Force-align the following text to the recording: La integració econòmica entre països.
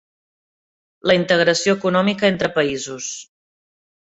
La 1.11 1.17
integració 1.17 1.75
econòmica 1.81 2.29
entre 2.35 2.53
països. 2.59 3.11